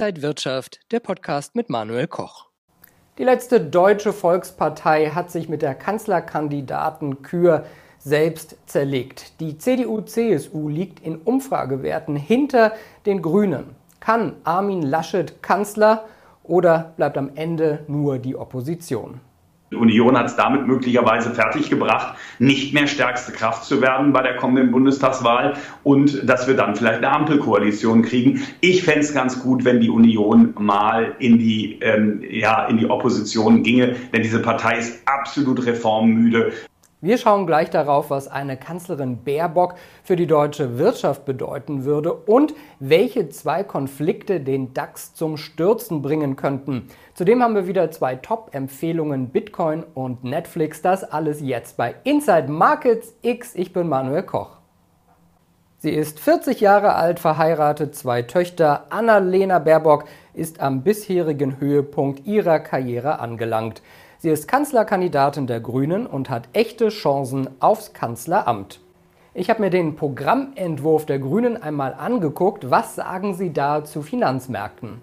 [0.00, 2.46] Inside Wirtschaft, der Podcast mit Manuel Koch.
[3.18, 7.66] Die letzte deutsche Volkspartei hat sich mit der Kanzlerkandidaten Kür
[7.98, 9.38] selbst zerlegt.
[9.40, 12.72] Die CDU-CSU liegt in Umfragewerten hinter
[13.04, 13.76] den Grünen.
[14.00, 16.06] Kann Armin Laschet Kanzler
[16.44, 19.20] oder bleibt am Ende nur die Opposition?
[19.70, 24.34] Die Union hat es damit möglicherweise fertiggebracht, nicht mehr stärkste Kraft zu werden bei der
[24.34, 28.42] kommenden Bundestagswahl und dass wir dann vielleicht eine Ampelkoalition kriegen.
[28.60, 32.90] Ich fände es ganz gut, wenn die Union mal in die, ähm, ja, in die
[32.90, 36.52] Opposition ginge, denn diese Partei ist absolut reformmüde.
[37.02, 42.52] Wir schauen gleich darauf, was eine Kanzlerin Baerbock für die deutsche Wirtschaft bedeuten würde und
[42.78, 46.88] welche zwei Konflikte den DAX zum Stürzen bringen könnten.
[47.14, 50.82] Zudem haben wir wieder zwei Top-Empfehlungen Bitcoin und Netflix.
[50.82, 53.54] Das alles jetzt bei Inside Markets X.
[53.54, 54.58] Ich bin Manuel Koch.
[55.78, 58.84] Sie ist 40 Jahre alt, verheiratet, zwei Töchter.
[58.90, 60.04] Annalena Baerbock
[60.34, 63.80] ist am bisherigen Höhepunkt ihrer Karriere angelangt.
[64.22, 68.78] Sie ist Kanzlerkandidatin der Grünen und hat echte Chancen aufs Kanzleramt.
[69.32, 72.70] Ich habe mir den Programmentwurf der Grünen einmal angeguckt.
[72.70, 75.00] Was sagen Sie da zu Finanzmärkten?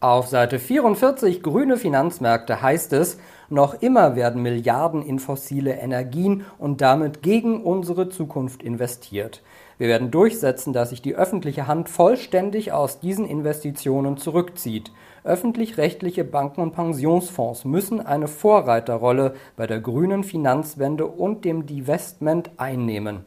[0.00, 3.18] Auf Seite 44 Grüne Finanzmärkte heißt es,
[3.50, 9.42] noch immer werden Milliarden in fossile Energien und damit gegen unsere Zukunft investiert.
[9.78, 14.92] Wir werden durchsetzen, dass sich die öffentliche Hand vollständig aus diesen Investitionen zurückzieht.
[15.24, 23.24] Öffentlich-rechtliche Banken und Pensionsfonds müssen eine Vorreiterrolle bei der grünen Finanzwende und dem Divestment einnehmen.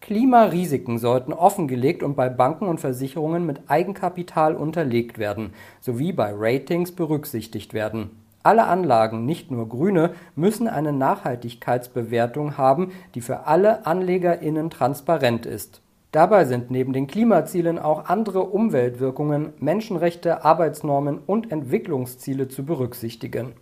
[0.00, 6.92] Klimarisiken sollten offengelegt und bei Banken und Versicherungen mit Eigenkapital unterlegt werden, sowie bei Ratings
[6.92, 8.10] berücksichtigt werden.
[8.46, 15.82] Alle Anlagen, nicht nur grüne, müssen eine Nachhaltigkeitsbewertung haben, die für alle AnlegerInnen transparent ist
[16.16, 23.52] Dabei sind neben den Klimazielen auch andere Umweltwirkungen, Menschenrechte, Arbeitsnormen und Entwicklungsziele zu berücksichtigen.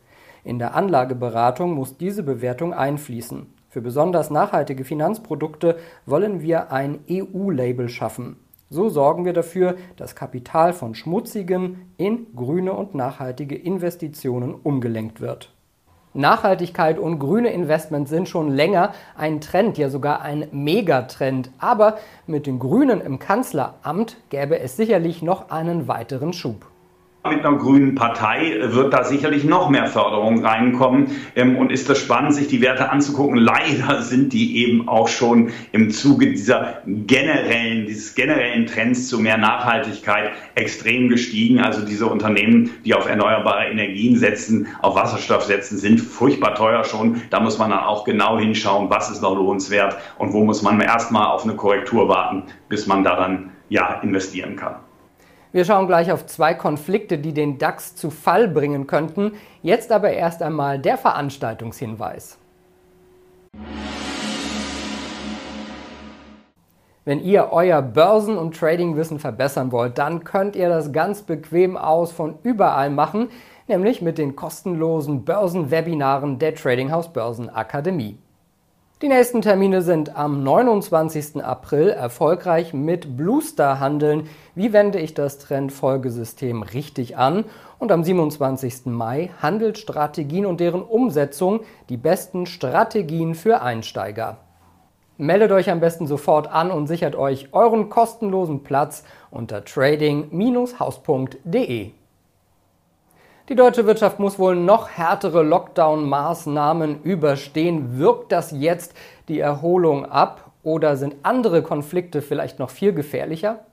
[0.44, 3.46] In der Anlageberatung muss diese Bewertung einfließen.
[3.70, 8.36] Für besonders nachhaltige Finanzprodukte wollen wir ein EU-Label schaffen.
[8.74, 15.52] So sorgen wir dafür, dass Kapital von schmutzigen in grüne und nachhaltige Investitionen umgelenkt wird.
[16.12, 21.52] Nachhaltigkeit und grüne Investments sind schon länger ein Trend, ja sogar ein Megatrend.
[21.60, 26.66] Aber mit den Grünen im Kanzleramt gäbe es sicherlich noch einen weiteren Schub.
[27.26, 31.98] Mit einer grünen Partei wird da sicherlich noch mehr Förderung reinkommen ähm, und ist das
[31.98, 33.38] spannend, sich die Werte anzugucken.
[33.38, 39.38] Leider sind die eben auch schon im Zuge dieser generellen, dieses generellen Trends zu mehr
[39.38, 41.60] Nachhaltigkeit extrem gestiegen.
[41.60, 47.22] Also diese Unternehmen, die auf erneuerbare Energien setzen, auf Wasserstoff setzen, sind furchtbar teuer schon.
[47.30, 50.78] Da muss man dann auch genau hinschauen, was ist noch lohnenswert und wo muss man
[50.78, 54.83] erstmal auf eine Korrektur warten, bis man da dann ja investieren kann.
[55.54, 59.34] Wir schauen gleich auf zwei Konflikte, die den DAX zu Fall bringen könnten.
[59.62, 62.38] Jetzt aber erst einmal der Veranstaltungshinweis.
[67.04, 72.10] Wenn ihr euer Börsen- und Tradingwissen verbessern wollt, dann könnt ihr das ganz bequem aus
[72.10, 73.28] von überall machen,
[73.68, 78.18] nämlich mit den kostenlosen Börsenwebinaren der Trading House Börsen Akademie.
[79.04, 81.44] Die nächsten Termine sind am 29.
[81.44, 84.30] April erfolgreich mit Bluestar handeln.
[84.54, 87.44] Wie wende ich das Trendfolgesystem richtig an?
[87.78, 88.86] Und am 27.
[88.86, 91.60] Mai Handelsstrategien und deren Umsetzung,
[91.90, 94.38] die besten Strategien für Einsteiger.
[95.18, 101.90] Meldet euch am besten sofort an und sichert euch euren kostenlosen Platz unter trading-haus.de.
[103.50, 107.98] Die deutsche Wirtschaft muss wohl noch härtere Lockdown-Maßnahmen überstehen.
[107.98, 108.94] Wirkt das jetzt
[109.28, 113.66] die Erholung ab oder sind andere Konflikte vielleicht noch viel gefährlicher?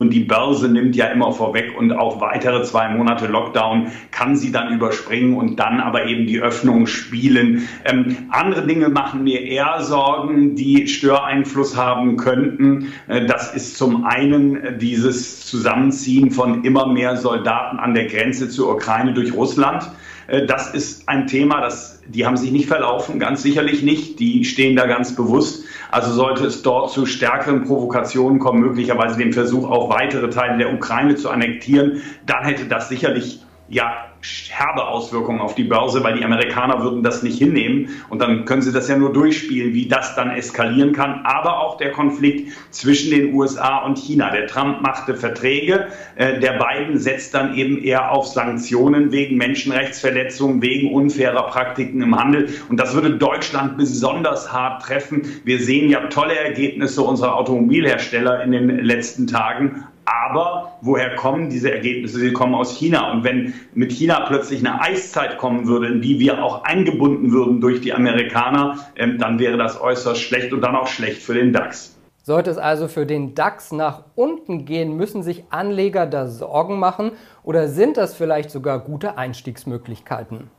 [0.00, 4.52] Und die Börse nimmt ja immer vorweg und auch weitere zwei Monate Lockdown kann sie
[4.52, 7.66] dann überspringen und dann aber eben die Öffnung spielen.
[7.84, 12.92] Ähm, andere Dinge machen mir eher Sorgen, die Störeinfluss haben könnten.
[13.08, 18.72] Äh, das ist zum einen dieses Zusammenziehen von immer mehr Soldaten an der Grenze zur
[18.72, 19.90] Ukraine durch Russland.
[20.28, 24.20] Äh, das ist ein Thema, das, die haben sich nicht verlaufen, ganz sicherlich nicht.
[24.20, 25.64] Die stehen da ganz bewusst.
[25.90, 30.72] Also sollte es dort zu stärkeren Provokationen kommen, möglicherweise dem Versuch, auch weitere Teile der
[30.72, 36.24] Ukraine zu annektieren, dann hätte das sicherlich ja herbe Auswirkungen auf die Börse, weil die
[36.24, 40.16] Amerikaner würden das nicht hinnehmen und dann können sie das ja nur durchspielen, wie das
[40.16, 41.22] dann eskalieren kann.
[41.24, 44.30] Aber auch der Konflikt zwischen den USA und China.
[44.30, 50.62] Der Trump machte Verträge, äh, der Biden setzt dann eben eher auf Sanktionen wegen Menschenrechtsverletzungen,
[50.62, 55.22] wegen unfairer Praktiken im Handel und das würde Deutschland besonders hart treffen.
[55.44, 61.70] Wir sehen ja tolle Ergebnisse unserer Automobilhersteller in den letzten Tagen, Aber woher kommen diese
[61.70, 62.18] Ergebnisse?
[62.18, 63.12] Sie kommen aus China.
[63.12, 67.60] Und wenn mit China plötzlich eine Eiszeit kommen würde, in die wir auch eingebunden würden
[67.60, 71.52] durch die Amerikaner, ähm, dann wäre das äußerst schlecht und dann auch schlecht für den
[71.52, 71.94] DAX.
[72.22, 77.12] Sollte es also für den DAX nach unten gehen, müssen sich Anleger da Sorgen machen
[77.42, 80.50] oder sind das vielleicht sogar gute Einstiegsmöglichkeiten?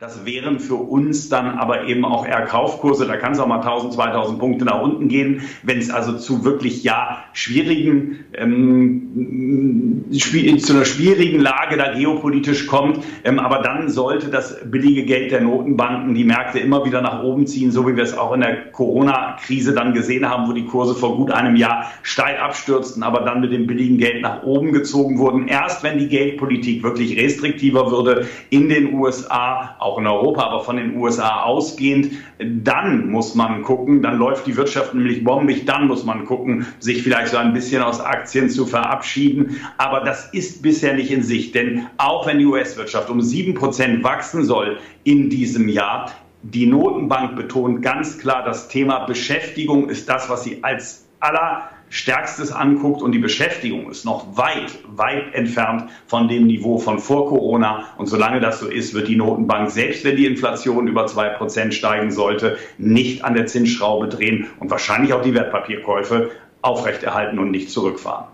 [0.00, 3.04] Das wären für uns dann aber eben auch eher Kaufkurse.
[3.04, 5.40] Da kann es auch mal 1000, 2000 Punkte nach unten gehen.
[5.64, 13.04] Wenn es also zu wirklich ja schwierigen, ähm, zu einer schwierigen Lage da geopolitisch kommt.
[13.24, 17.48] Ähm, aber dann sollte das billige Geld der Notenbanken die Märkte immer wieder nach oben
[17.48, 20.94] ziehen, so wie wir es auch in der Corona-Krise dann gesehen haben, wo die Kurse
[20.94, 25.18] vor gut einem Jahr steil abstürzten, aber dann mit dem billigen Geld nach oben gezogen
[25.18, 25.48] wurden.
[25.48, 30.76] Erst wenn die Geldpolitik wirklich restriktiver würde in den USA, auch in Europa, aber von
[30.76, 36.04] den USA ausgehend, dann muss man gucken, dann läuft die Wirtschaft nämlich bombig, dann muss
[36.04, 39.60] man gucken, sich vielleicht so ein bisschen aus Aktien zu verabschieden.
[39.78, 44.04] Aber das ist bisher nicht in Sicht, denn auch wenn die US-Wirtschaft um sieben Prozent
[44.04, 46.12] wachsen soll in diesem Jahr,
[46.42, 52.52] die Notenbank betont ganz klar, das Thema Beschäftigung ist das, was sie als aller Stärkstes
[52.52, 57.86] anguckt und die Beschäftigung ist noch weit, weit entfernt von dem Niveau von vor Corona.
[57.96, 61.74] Und solange das so ist, wird die Notenbank, selbst wenn die Inflation über zwei Prozent
[61.74, 66.30] steigen sollte, nicht an der Zinsschraube drehen und wahrscheinlich auch die Wertpapierkäufe
[66.62, 68.26] aufrechterhalten und nicht zurückfahren.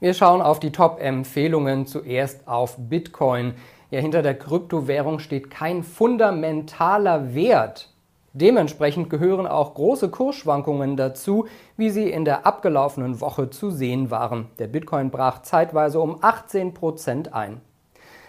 [0.00, 3.54] Wir schauen auf die Top-Empfehlungen zuerst auf Bitcoin.
[3.90, 7.90] Ja, hinter der Kryptowährung steht kein fundamentaler Wert.
[8.40, 11.46] Dementsprechend gehören auch große Kursschwankungen dazu,
[11.76, 14.46] wie sie in der abgelaufenen Woche zu sehen waren.
[14.60, 17.60] Der Bitcoin brach zeitweise um 18 Prozent ein.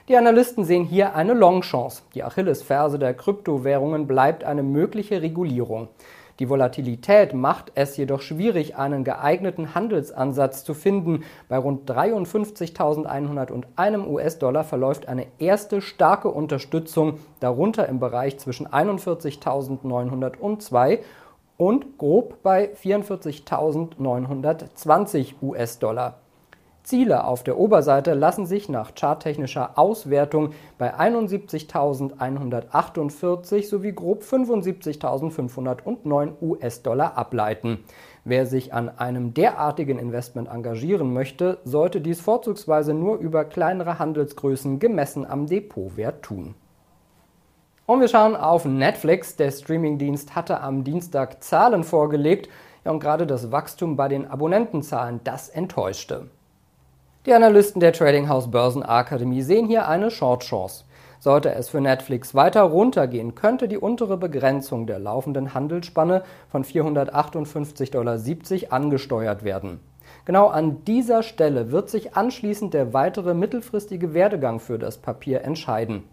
[0.08, 2.02] Die Analysten sehen hier eine Longchance.
[2.16, 5.90] Die Achillesferse der Kryptowährungen bleibt eine mögliche Regulierung.
[6.40, 11.26] Die Volatilität macht es jedoch schwierig, einen geeigneten Handelsansatz zu finden.
[11.50, 21.00] Bei rund 53.101 US-Dollar verläuft eine erste starke Unterstützung, darunter im Bereich zwischen 41.902
[21.58, 26.22] und grob bei 44.920 US-Dollar.
[26.90, 37.16] Ziele auf der Oberseite lassen sich nach charttechnischer Auswertung bei 71.148 sowie grob 75.509 US-Dollar
[37.16, 37.84] ableiten.
[38.24, 44.80] Wer sich an einem derartigen Investment engagieren möchte, sollte dies vorzugsweise nur über kleinere Handelsgrößen
[44.80, 46.56] gemessen am Depotwert tun.
[47.86, 49.36] Und wir schauen auf Netflix.
[49.36, 52.50] Der Streamingdienst hatte am Dienstag Zahlen vorgelegt.
[52.84, 56.32] Ja, und gerade das Wachstum bei den Abonnentenzahlen, das enttäuschte.
[57.26, 60.86] Die Analysten der Trading House Börsenakademie sehen hier eine Short-Chance.
[61.20, 67.92] Sollte es für Netflix weiter runtergehen, könnte die untere Begrenzung der laufenden Handelsspanne von 458,70
[67.92, 68.18] Dollar
[68.72, 69.82] angesteuert werden.
[70.24, 76.06] Genau an dieser Stelle wird sich anschließend der weitere mittelfristige Werdegang für das Papier entscheiden.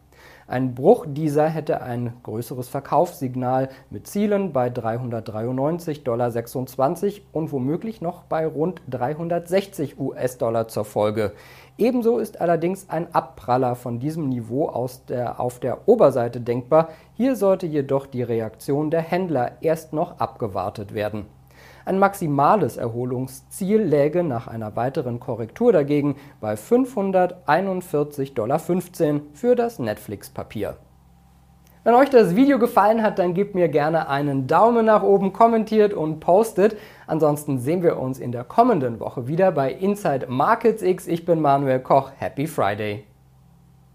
[0.49, 6.32] Ein Bruch dieser hätte ein größeres Verkaufssignal mit Zielen bei 393,26 Dollar
[7.32, 11.32] und womöglich noch bei rund 360 US-Dollar zur Folge.
[11.78, 14.67] Ebenso ist allerdings ein Abpraller von diesem Niveau
[15.06, 16.88] der, auf der Oberseite denkbar.
[17.14, 21.26] Hier sollte jedoch die Reaktion der Händler erst noch abgewartet werden.
[21.87, 30.78] Ein maximales Erholungsziel läge nach einer weiteren Korrektur dagegen bei 541,15 Dollar für das Netflix-Papier.
[31.85, 35.95] Wenn euch das Video gefallen hat, dann gebt mir gerne einen Daumen nach oben, kommentiert
[35.95, 36.76] und postet.
[37.07, 41.07] Ansonsten sehen wir uns in der kommenden Woche wieder bei Inside Markets X.
[41.07, 42.11] Ich bin Manuel Koch.
[42.19, 43.15] Happy Friday!